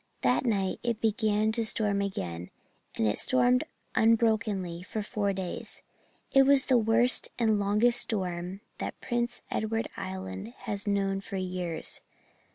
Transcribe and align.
That 0.23 0.45
night 0.47 0.79
it 0.81 0.99
began 0.99 1.51
to 1.51 1.63
storm 1.63 2.01
again, 2.01 2.49
and 2.95 3.05
it 3.05 3.19
stormed 3.19 3.65
unbrokenly 3.93 4.81
for 4.81 5.03
four 5.03 5.31
days. 5.31 5.83
It 6.31 6.41
was 6.41 6.65
the 6.65 6.77
worst 6.79 7.27
and 7.37 7.59
longest 7.59 8.01
storm 8.01 8.61
that 8.79 8.99
Prince 8.99 9.43
Edward 9.51 9.87
Island 9.95 10.55
has 10.61 10.87
known 10.87 11.21
for 11.21 11.35
years. 11.35 12.01